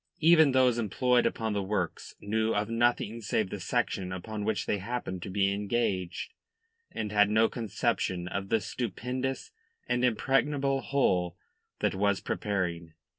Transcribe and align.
Even 0.17 0.51
those 0.51 0.79
employed 0.79 1.27
upon 1.27 1.53
the 1.53 1.61
works 1.61 2.15
knew 2.19 2.55
of 2.55 2.71
nothing 2.71 3.21
save 3.21 3.51
the 3.51 3.59
section 3.59 4.11
upon 4.11 4.43
which 4.43 4.65
they 4.65 4.79
happened 4.79 5.21
to 5.21 5.29
be 5.29 5.53
engaged, 5.53 6.33
and 6.91 7.11
had 7.11 7.29
no 7.29 7.47
conception 7.47 8.27
of 8.27 8.49
the 8.49 8.59
stupendous 8.61 9.51
and 9.87 10.03
impregnable 10.03 10.81
whole 10.81 11.37
that 11.81 11.93
was 11.93 12.19
preparing. 12.19 12.95